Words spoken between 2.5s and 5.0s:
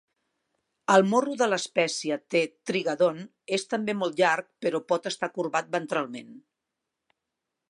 trigadon" és també molt llarg però